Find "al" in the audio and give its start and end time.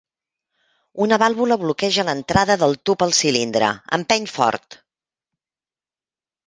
3.07-3.15